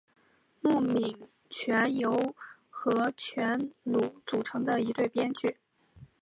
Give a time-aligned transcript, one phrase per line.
[0.63, 1.15] 木皿
[1.51, 2.33] 泉由
[2.71, 5.59] 和泉努组成的一对编剧。